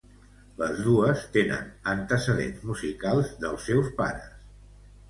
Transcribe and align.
Les 0.61 0.79
dos 0.87 1.21
tenen 1.35 1.69
antecedents 1.93 2.67
musicals 2.71 3.33
dels 3.47 3.71
seus 3.71 3.97
pares. 4.03 4.39